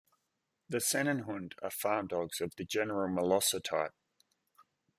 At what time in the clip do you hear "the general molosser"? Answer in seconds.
2.55-3.59